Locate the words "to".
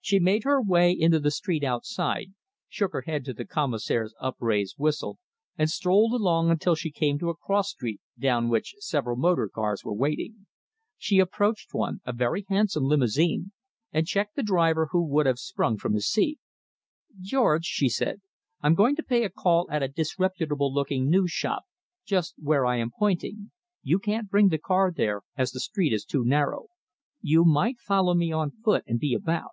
3.26-3.34, 7.18-7.28, 18.96-19.02